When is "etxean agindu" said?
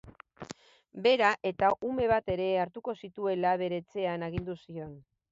3.83-4.57